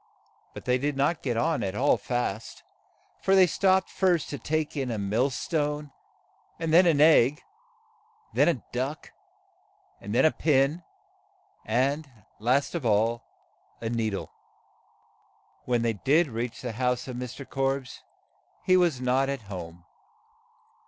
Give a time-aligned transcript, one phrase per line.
[0.55, 2.63] But they did not get on at all fast,
[3.21, 4.59] for they stopped first to 14 MR.
[4.59, 5.91] KORBES take in a mill stone,
[6.57, 7.43] then an egg,
[8.33, 9.11] then a duck,
[10.01, 10.81] then a pin,
[11.67, 12.09] and,
[12.39, 13.23] last of all,
[13.79, 14.31] a nee dle.
[15.65, 17.47] When they did reach the house of Mr.
[17.47, 18.01] Korbes
[18.63, 19.85] he was not at home.